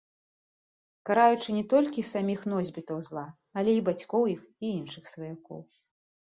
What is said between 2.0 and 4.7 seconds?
саміх носьбітаў зла, але і бацькоў іх і